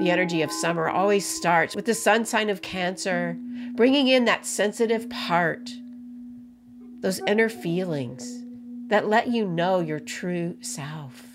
The 0.00 0.10
energy 0.10 0.42
of 0.42 0.52
summer 0.52 0.90
always 0.90 1.24
starts 1.24 1.74
with 1.74 1.86
the 1.86 1.94
sun 1.94 2.26
sign 2.26 2.50
of 2.50 2.60
Cancer, 2.60 3.38
bringing 3.74 4.08
in 4.08 4.26
that 4.26 4.44
sensitive 4.44 5.08
part 5.08 5.70
those 7.00 7.20
inner 7.26 7.48
feelings 7.48 8.44
that 8.88 9.08
let 9.08 9.28
you 9.28 9.46
know 9.46 9.80
your 9.80 10.00
true 10.00 10.56
self. 10.60 11.26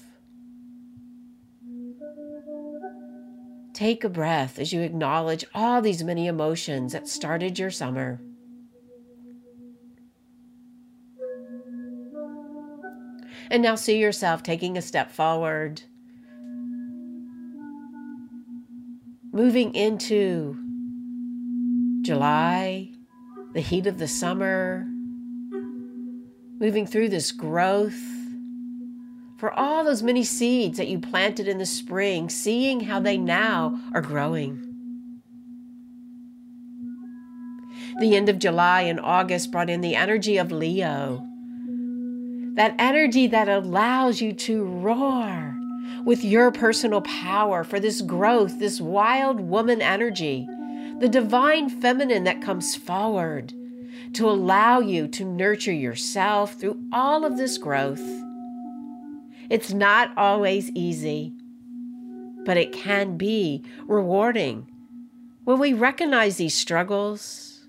Take 3.74 4.04
a 4.04 4.10
breath 4.10 4.58
as 4.60 4.72
you 4.72 4.82
acknowledge 4.82 5.44
all 5.54 5.82
these 5.82 6.04
many 6.04 6.28
emotions 6.28 6.94
that 6.94 7.08
started 7.08 7.60
your 7.60 7.72
summer. 7.72 8.22
And 13.50 13.62
now 13.62 13.76
see 13.76 14.00
yourself 14.00 14.44
taking 14.44 14.78
a 14.78 14.82
step 14.82 15.12
forward, 15.12 15.82
moving 19.32 19.76
into 19.76 20.58
July, 22.02 22.92
the 23.54 23.62
heat 23.62 23.88
of 23.88 23.98
the 23.98 24.08
summer, 24.08 24.88
moving 26.60 26.88
through 26.88 27.10
this 27.10 27.32
growth, 27.32 28.02
for 29.38 29.52
all 29.54 29.84
those 29.84 30.02
many 30.02 30.24
seeds 30.24 30.78
that 30.78 30.88
you 30.88 30.98
planted 30.98 31.48
in 31.48 31.58
the 31.58 31.66
spring, 31.66 32.30
seeing 32.30 32.82
how 32.82 33.00
they 33.00 33.18
now 33.18 33.80
are 33.94 34.02
growing. 34.02 34.62
The 38.00 38.16
end 38.16 38.30
of 38.30 38.40
July 38.40 38.82
and 38.82 39.00
August 39.00 39.52
brought 39.52 39.70
in 39.70 39.82
the 39.82 39.96
energy 39.96 40.38
of 40.38 40.52
Leo. 40.52 41.26
That 42.56 42.76
energy 42.80 43.28
that 43.28 43.50
allows 43.50 44.22
you 44.22 44.32
to 44.34 44.64
roar 44.64 45.58
with 46.06 46.24
your 46.24 46.52
personal 46.52 47.02
power 47.02 47.64
for 47.66 47.80
this 47.80 48.02
growth, 48.02 48.60
this 48.60 48.80
wild 48.80 49.42
woman 49.42 49.82
energy, 49.82 50.48
the 51.00 51.10
divine 51.10 51.70
feminine 51.70 52.24
that 52.24 52.42
comes 52.42 52.76
forward 52.76 53.54
to 54.14 54.30
allow 54.30 54.80
you 54.80 55.08
to 55.10 55.26
nurture 55.26 55.74
yourself 55.74 56.54
through 56.54 56.80
all 56.92 57.26
of 57.26 57.38
this 57.38 57.58
growth. 57.58 58.04
It's 59.50 59.72
not 59.72 60.12
always 60.18 60.72
easy, 60.72 61.34
but 62.46 62.58
it 62.58 62.72
can 62.72 63.18
be 63.18 63.64
rewarding 63.88 64.68
when 65.44 65.60
we 65.60 65.74
recognize 65.74 66.38
these 66.38 66.56
struggles, 66.56 67.68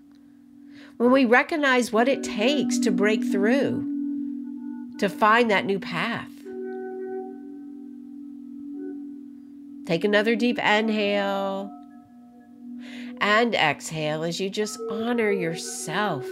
when 0.96 1.10
we 1.10 1.24
recognize 1.26 1.92
what 1.92 2.08
it 2.08 2.22
takes 2.22 2.78
to 2.78 2.90
break 2.90 3.22
through, 3.22 3.92
to 4.98 5.08
find 5.08 5.50
that 5.50 5.66
new 5.66 5.78
path. 5.78 6.30
Take 9.84 10.04
another 10.04 10.34
deep 10.34 10.58
inhale 10.58 11.70
and 13.20 13.54
exhale 13.54 14.22
as 14.22 14.40
you 14.40 14.50
just 14.50 14.78
honor 14.90 15.30
yourself 15.30 16.24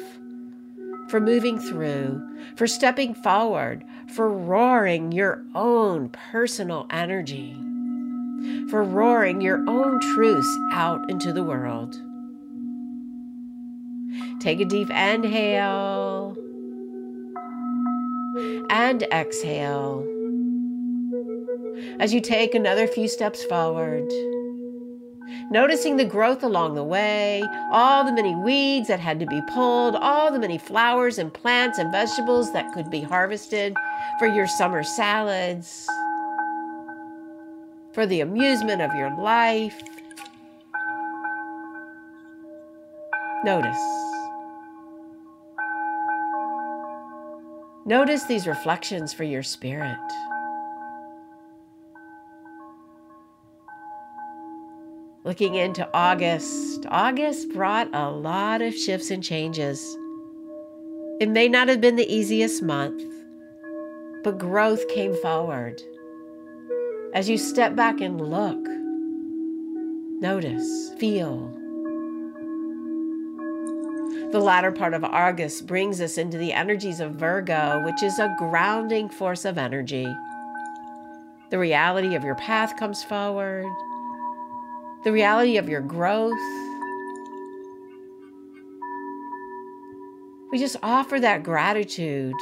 for 1.08 1.20
moving 1.20 1.58
through, 1.58 2.22
for 2.56 2.66
stepping 2.66 3.14
forward, 3.14 3.84
for 4.08 4.28
roaring 4.28 5.12
your 5.12 5.44
own 5.54 6.08
personal 6.08 6.86
energy, 6.90 7.54
for 8.70 8.82
roaring 8.82 9.40
your 9.40 9.64
own 9.68 10.00
truths 10.00 10.58
out 10.72 11.10
into 11.10 11.32
the 11.32 11.44
world. 11.44 12.00
Take 14.40 14.60
a 14.60 14.64
deep 14.64 14.90
inhale 14.90 16.36
and 18.70 19.02
exhale. 19.04 20.06
As 21.98 22.12
you 22.12 22.20
take 22.20 22.54
another 22.54 22.86
few 22.86 23.08
steps 23.08 23.44
forward, 23.44 24.08
noticing 25.50 25.96
the 25.96 26.04
growth 26.04 26.42
along 26.42 26.74
the 26.74 26.84
way, 26.84 27.42
all 27.70 28.04
the 28.04 28.12
many 28.12 28.34
weeds 28.34 28.88
that 28.88 29.00
had 29.00 29.20
to 29.20 29.26
be 29.26 29.40
pulled, 29.52 29.96
all 29.96 30.30
the 30.30 30.38
many 30.38 30.58
flowers 30.58 31.18
and 31.18 31.32
plants 31.32 31.78
and 31.78 31.90
vegetables 31.92 32.52
that 32.52 32.72
could 32.72 32.90
be 32.90 33.00
harvested 33.00 33.76
for 34.18 34.26
your 34.26 34.46
summer 34.46 34.82
salads, 34.82 35.88
for 37.92 38.06
the 38.06 38.20
amusement 38.20 38.82
of 38.82 38.94
your 38.94 39.14
life. 39.16 39.80
Notice. 43.44 43.76
Notice 47.86 48.24
these 48.24 48.46
reflections 48.46 49.12
for 49.12 49.24
your 49.24 49.42
spirit. 49.42 49.98
Looking 55.24 55.54
into 55.54 55.88
August, 55.94 56.84
August 56.90 57.48
brought 57.48 57.88
a 57.94 58.10
lot 58.10 58.60
of 58.60 58.76
shifts 58.76 59.10
and 59.10 59.24
changes. 59.24 59.96
It 61.18 61.30
may 61.30 61.48
not 61.48 61.68
have 61.68 61.80
been 61.80 61.96
the 61.96 62.14
easiest 62.14 62.62
month, 62.62 63.02
but 64.22 64.36
growth 64.36 64.86
came 64.88 65.16
forward. 65.22 65.80
As 67.14 67.26
you 67.30 67.38
step 67.38 67.74
back 67.74 68.02
and 68.02 68.20
look, 68.20 68.58
notice, 70.20 70.92
feel. 70.98 71.48
The 74.30 74.40
latter 74.40 74.72
part 74.72 74.92
of 74.92 75.04
August 75.04 75.66
brings 75.66 76.02
us 76.02 76.18
into 76.18 76.36
the 76.36 76.52
energies 76.52 77.00
of 77.00 77.12
Virgo, 77.12 77.82
which 77.86 78.02
is 78.02 78.18
a 78.18 78.34
grounding 78.38 79.08
force 79.08 79.46
of 79.46 79.56
energy. 79.56 80.06
The 81.48 81.58
reality 81.58 82.14
of 82.14 82.24
your 82.24 82.34
path 82.34 82.76
comes 82.76 83.02
forward 83.02 83.64
the 85.04 85.12
reality 85.12 85.58
of 85.58 85.68
your 85.68 85.82
growth. 85.82 86.32
We 90.50 90.58
just 90.58 90.76
offer 90.82 91.20
that 91.20 91.42
gratitude. 91.42 92.34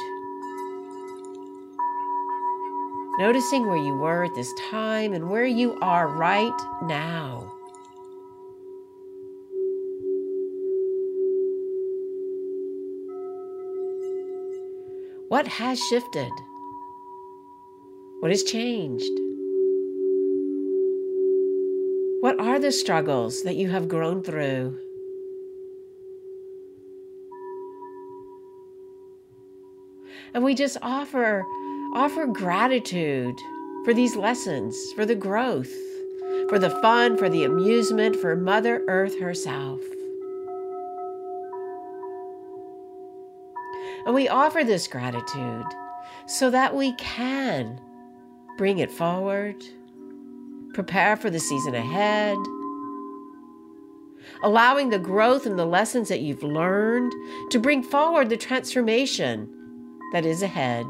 Noticing 3.19 3.67
where 3.67 3.77
you 3.77 3.95
were 3.95 4.23
at 4.23 4.33
this 4.33 4.51
time 4.69 5.13
and 5.13 5.29
where 5.29 5.45
you 5.45 5.77
are 5.81 6.07
right 6.07 6.51
now. 6.83 7.51
What 15.27 15.47
has 15.47 15.79
shifted? 15.79 16.31
What 18.19 18.31
has 18.31 18.43
changed? 18.43 19.11
What 22.23 22.32
are 22.49 22.59
the 22.59 22.71
struggles 22.71 23.43
that 23.43 23.55
you 23.55 23.69
have 23.69 23.87
grown 23.87 24.21
through? 24.21 24.77
And 30.33 30.43
we 30.43 30.55
just 30.55 30.77
offer 30.81 31.45
offer 31.93 32.25
gratitude 32.25 33.35
for 33.85 33.93
these 33.93 34.15
lessons, 34.15 34.75
for 34.93 35.05
the 35.05 35.15
growth, 35.15 35.71
for 36.49 36.57
the 36.57 36.71
fun, 36.81 37.17
for 37.17 37.29
the 37.29 37.43
amusement, 37.43 38.15
for 38.15 38.35
Mother 38.35 38.83
Earth 38.87 39.19
herself. 39.19 39.79
And 44.05 44.13
we 44.13 44.27
offer 44.27 44.63
this 44.63 44.87
gratitude 44.87 45.65
so 46.25 46.49
that 46.49 46.75
we 46.75 46.93
can 46.93 47.79
bring 48.57 48.79
it 48.79 48.91
forward 48.91 49.63
prepare 50.73 51.15
for 51.15 51.29
the 51.29 51.39
season 51.39 51.75
ahead, 51.75 52.37
allowing 54.43 54.89
the 54.89 54.99
growth 54.99 55.45
and 55.45 55.57
the 55.57 55.65
lessons 55.65 56.09
that 56.09 56.21
you've 56.21 56.43
learned 56.43 57.13
to 57.51 57.59
bring 57.59 57.83
forward 57.83 58.29
the 58.29 58.37
transformation 58.37 59.49
that 60.11 60.25
is 60.25 60.41
ahead. 60.41 60.85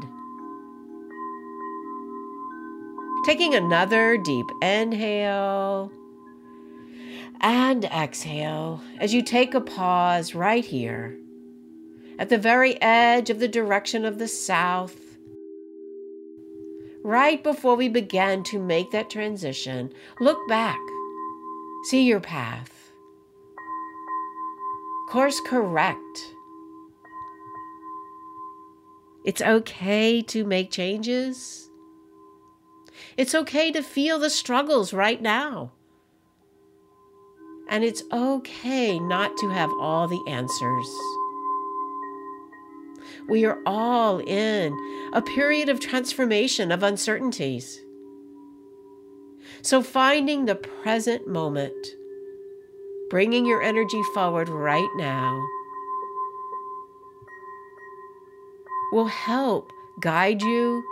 Taking 3.24 3.54
another 3.54 4.18
deep 4.18 4.46
inhale 4.60 5.90
and 7.40 7.84
exhale 7.84 8.82
as 8.98 9.14
you 9.14 9.22
take 9.22 9.54
a 9.54 9.60
pause 9.60 10.34
right 10.34 10.64
here 10.64 11.16
at 12.18 12.28
the 12.28 12.38
very 12.38 12.80
edge 12.80 13.30
of 13.30 13.38
the 13.38 13.48
direction 13.48 14.04
of 14.04 14.18
the 14.18 14.28
south 14.28 15.03
right 17.04 17.44
before 17.44 17.76
we 17.76 17.88
began 17.88 18.42
to 18.42 18.58
make 18.58 18.90
that 18.90 19.10
transition, 19.10 19.92
look 20.18 20.48
back, 20.48 20.80
see 21.84 22.02
your 22.02 22.18
path. 22.18 22.90
Course 25.10 25.40
correct. 25.46 26.34
It's 29.24 29.42
okay 29.42 30.22
to 30.22 30.44
make 30.44 30.70
changes. 30.70 31.70
It's 33.16 33.34
okay 33.34 33.70
to 33.70 33.82
feel 33.82 34.18
the 34.18 34.30
struggles 34.30 34.92
right 34.92 35.20
now. 35.20 35.72
And 37.68 37.84
it's 37.84 38.02
okay 38.12 38.98
not 38.98 39.36
to 39.38 39.50
have 39.50 39.70
all 39.78 40.08
the 40.08 40.24
answers. 40.28 40.88
We 43.28 43.44
are 43.44 43.58
all 43.66 44.18
in 44.20 44.76
a 45.12 45.22
period 45.22 45.68
of 45.68 45.80
transformation, 45.80 46.70
of 46.72 46.82
uncertainties. 46.82 47.80
So, 49.62 49.82
finding 49.82 50.44
the 50.44 50.54
present 50.54 51.26
moment, 51.26 51.86
bringing 53.10 53.46
your 53.46 53.62
energy 53.62 54.02
forward 54.14 54.48
right 54.48 54.90
now, 54.96 55.42
will 58.92 59.06
help 59.06 59.72
guide 60.00 60.42
you 60.42 60.84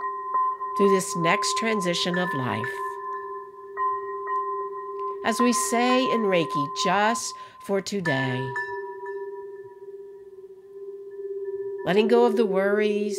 through 0.77 0.89
this 0.95 1.15
next 1.17 1.53
transition 1.57 2.17
of 2.17 2.33
life. 2.33 2.73
As 5.25 5.39
we 5.39 5.53
say 5.53 6.03
in 6.11 6.21
Reiki, 6.21 6.67
just 6.83 7.33
for 7.61 7.79
today. 7.79 8.45
Letting 11.85 12.07
go 12.07 12.25
of 12.25 12.37
the 12.37 12.45
worries 12.45 13.17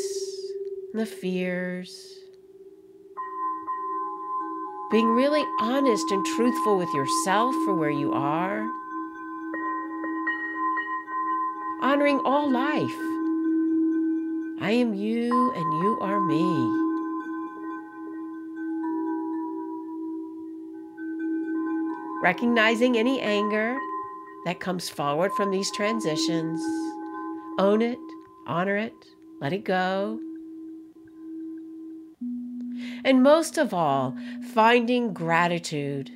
and 0.93 1.01
the 1.01 1.07
fears, 1.07 2.19
being 4.91 5.09
really 5.11 5.45
honest 5.61 6.11
and 6.11 6.25
truthful 6.25 6.79
with 6.79 6.89
yourself 6.95 7.55
for 7.65 7.75
where 7.75 7.91
you 7.91 8.13
are, 8.13 8.67
honoring 11.83 12.21
all 12.25 12.51
life. 12.51 13.01
I 14.63 14.71
am 14.71 14.95
you 14.95 15.53
and 15.55 15.83
you 15.83 15.99
are 16.01 16.21
me. 16.21 16.81
Recognizing 22.23 22.97
any 22.97 23.21
anger 23.21 23.77
that 24.47 24.61
comes 24.61 24.89
forward 24.89 25.33
from 25.33 25.51
these 25.51 25.71
transitions, 25.73 26.63
own 27.59 27.83
it, 27.83 27.99
honor 28.47 28.77
it, 28.77 28.93
let 29.41 29.53
it 29.53 29.65
go. 29.65 30.21
And 33.05 33.23
most 33.23 33.59
of 33.59 33.75
all, 33.75 34.17
finding 34.55 35.13
gratitude 35.13 36.11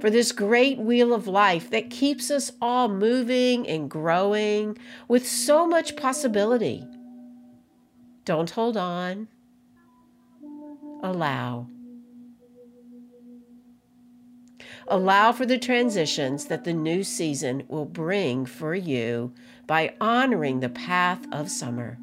for 0.00 0.10
this 0.10 0.32
great 0.32 0.78
wheel 0.78 1.14
of 1.14 1.26
life 1.26 1.70
that 1.70 1.90
keeps 1.90 2.30
us 2.30 2.52
all 2.60 2.88
moving 2.88 3.66
and 3.66 3.90
growing 3.90 4.76
with 5.08 5.26
so 5.26 5.66
much 5.66 5.96
possibility. 5.96 6.84
Don't 8.24 8.50
hold 8.50 8.76
on, 8.76 9.28
allow. 11.02 11.68
Allow 14.88 15.32
for 15.32 15.44
the 15.44 15.58
transitions 15.58 16.44
that 16.44 16.64
the 16.64 16.72
new 16.72 17.02
season 17.02 17.64
will 17.68 17.84
bring 17.84 18.46
for 18.46 18.74
you 18.74 19.32
by 19.66 19.94
honoring 20.00 20.60
the 20.60 20.68
path 20.68 21.26
of 21.32 21.50
summer. 21.50 21.98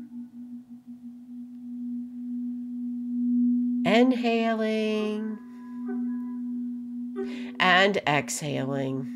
Inhaling 3.86 5.38
and 7.60 7.98
exhaling. 8.06 9.08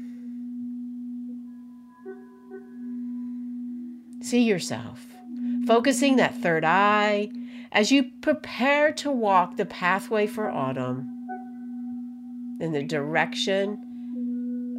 See 4.21 4.43
yourself 4.43 5.05
focusing 5.65 6.15
that 6.15 6.35
third 6.35 6.63
eye 6.63 7.29
as 7.73 7.91
you 7.91 8.03
prepare 8.21 8.93
to 8.93 9.11
walk 9.11 9.57
the 9.57 9.65
pathway 9.65 10.25
for 10.25 10.49
autumn 10.49 11.16
in 12.59 12.71
the 12.71 12.83
direction 12.83 13.77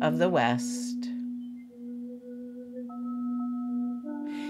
of 0.03 0.19
the 0.19 0.29
west. 0.29 1.11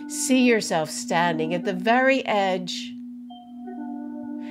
See 0.09 0.45
yourself 0.45 0.91
standing 0.91 1.53
at 1.53 1.65
the 1.65 1.75
very 1.75 2.25
edge 2.27 2.95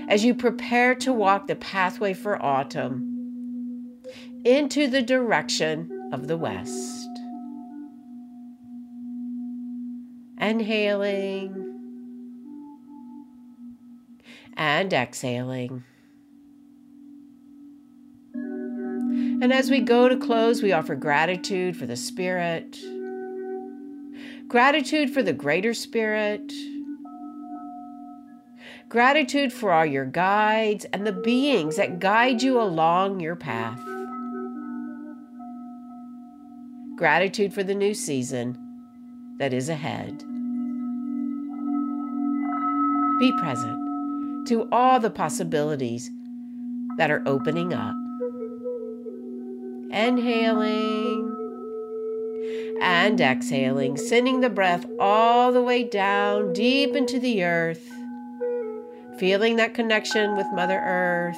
as 0.08 0.24
you 0.24 0.34
prepare 0.34 0.96
to 0.96 1.12
walk 1.12 1.48
the 1.48 1.56
pathway 1.56 2.14
for 2.14 2.42
autumn 2.42 3.98
into 4.46 4.88
the 4.88 5.02
direction 5.02 6.10
of 6.14 6.28
the 6.28 6.38
west. 6.38 7.10
Inhaling 10.40 11.64
and 14.56 14.94
exhaling. 14.94 15.84
And 19.40 19.54
as 19.54 19.70
we 19.70 19.82
go 19.82 20.10
to 20.10 20.18
close, 20.18 20.64
we 20.64 20.72
offer 20.72 20.96
gratitude 20.96 21.78
for 21.78 21.86
the 21.86 21.96
Spirit, 21.96 22.80
gratitude 24.48 25.12
for 25.12 25.22
the 25.22 25.32
greater 25.32 25.76
Spirit, 25.76 26.52
gratitude 28.90 29.54
for 29.54 29.72
all 29.72 29.86
your 29.86 30.06
guides 30.06 30.86
and 30.86 31.06
the 31.06 31.12
beings 31.12 31.76
that 31.76 32.00
guide 32.00 32.42
you 32.42 32.60
along 32.60 33.20
your 33.20 33.36
path. 33.36 33.80
Gratitude 36.96 37.54
for 37.54 37.62
the 37.64 37.76
new 37.76 37.94
season 37.94 38.58
that 39.38 39.54
is 39.54 39.70
ahead. 39.70 40.18
Be 43.20 43.32
present 43.38 44.48
to 44.48 44.68
all 44.72 45.00
the 45.00 45.12
possibilities 45.12 46.10
that 46.98 47.12
are 47.12 47.22
opening 47.28 47.72
up. 47.72 47.94
Inhaling 49.98 51.34
and 52.80 53.20
exhaling, 53.20 53.98
sending 53.98 54.42
the 54.42 54.50
breath 54.50 54.86
all 55.00 55.52
the 55.52 55.64
way 55.64 55.84
down 55.84 56.54
deep 56.54 56.96
into 56.96 57.20
the 57.20 57.44
earth, 57.44 57.90
feeling 59.18 59.56
that 59.56 59.74
connection 59.74 60.38
with 60.38 60.46
Mother 60.54 60.80
Earth, 60.80 61.36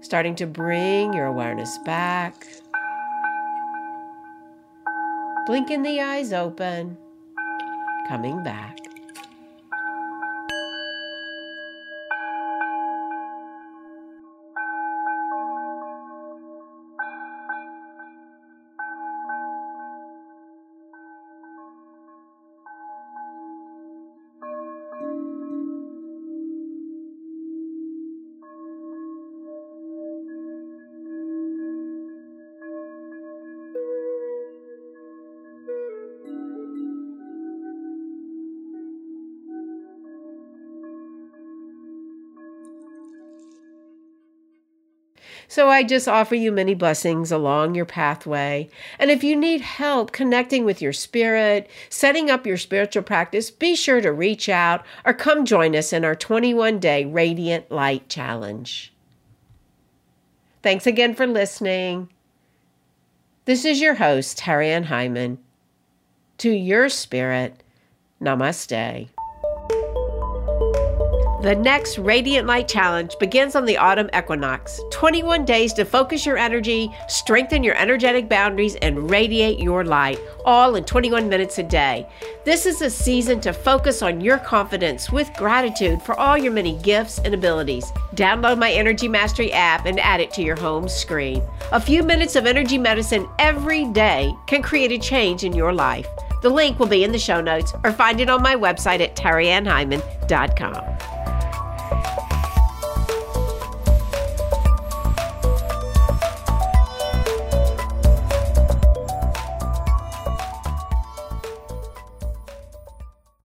starting 0.00 0.34
to 0.34 0.48
bring 0.48 1.12
your 1.12 1.26
awareness 1.26 1.78
back. 1.84 2.44
Blinking 5.46 5.84
the 5.84 6.00
eyes 6.00 6.32
open, 6.32 6.98
coming 8.08 8.42
back. 8.42 8.85
So 45.48 45.68
I 45.68 45.82
just 45.82 46.08
offer 46.08 46.34
you 46.34 46.50
many 46.50 46.74
blessings 46.74 47.30
along 47.30 47.74
your 47.74 47.84
pathway. 47.84 48.68
And 48.98 49.10
if 49.10 49.22
you 49.22 49.36
need 49.36 49.60
help 49.60 50.12
connecting 50.12 50.64
with 50.64 50.82
your 50.82 50.92
spirit, 50.92 51.70
setting 51.88 52.30
up 52.30 52.46
your 52.46 52.56
spiritual 52.56 53.02
practice, 53.02 53.50
be 53.50 53.76
sure 53.76 54.00
to 54.00 54.12
reach 54.12 54.48
out 54.48 54.84
or 55.04 55.14
come 55.14 55.44
join 55.44 55.76
us 55.76 55.92
in 55.92 56.04
our 56.04 56.16
21 56.16 56.78
day 56.80 57.04
Radiant 57.04 57.70
Light 57.70 58.08
Challenge. 58.08 58.92
Thanks 60.62 60.86
again 60.86 61.14
for 61.14 61.26
listening. 61.26 62.08
This 63.44 63.64
is 63.64 63.80
your 63.80 63.94
host, 63.94 64.48
Ann 64.48 64.86
Heiman. 64.86 65.38
To 66.38 66.50
your 66.50 66.88
spirit, 66.88 67.62
namaste. 68.20 69.08
The 71.42 71.54
next 71.54 71.98
Radiant 71.98 72.46
Light 72.46 72.66
Challenge 72.66 73.14
begins 73.18 73.54
on 73.54 73.66
the 73.66 73.76
autumn 73.76 74.08
equinox. 74.16 74.80
21 74.90 75.44
days 75.44 75.74
to 75.74 75.84
focus 75.84 76.24
your 76.24 76.38
energy, 76.38 76.90
strengthen 77.08 77.62
your 77.62 77.76
energetic 77.76 78.26
boundaries, 78.26 78.74
and 78.76 79.10
radiate 79.10 79.58
your 79.58 79.84
light, 79.84 80.18
all 80.46 80.76
in 80.76 80.84
21 80.84 81.28
minutes 81.28 81.58
a 81.58 81.62
day. 81.62 82.08
This 82.46 82.64
is 82.64 82.80
a 82.80 82.88
season 82.88 83.40
to 83.42 83.52
focus 83.52 84.00
on 84.00 84.22
your 84.22 84.38
confidence 84.38 85.12
with 85.12 85.30
gratitude 85.34 86.00
for 86.00 86.18
all 86.18 86.38
your 86.38 86.52
many 86.52 86.78
gifts 86.78 87.18
and 87.18 87.34
abilities. 87.34 87.92
Download 88.14 88.58
my 88.58 88.72
Energy 88.72 89.06
Mastery 89.06 89.52
app 89.52 89.84
and 89.84 90.00
add 90.00 90.20
it 90.20 90.32
to 90.32 90.42
your 90.42 90.56
home 90.56 90.88
screen. 90.88 91.42
A 91.70 91.80
few 91.80 92.02
minutes 92.02 92.34
of 92.36 92.46
energy 92.46 92.78
medicine 92.78 93.28
every 93.38 93.84
day 93.84 94.34
can 94.46 94.62
create 94.62 94.90
a 94.90 94.98
change 94.98 95.44
in 95.44 95.52
your 95.52 95.74
life. 95.74 96.08
The 96.42 96.50
link 96.50 96.78
will 96.78 96.86
be 96.86 97.04
in 97.04 97.12
the 97.12 97.18
show 97.18 97.40
notes 97.40 97.72
or 97.84 97.92
find 97.92 98.20
it 98.20 98.30
on 98.30 98.42
my 98.42 98.54
website 98.54 99.00
at 99.00 99.16
terriannheiman.com. 99.16 101.35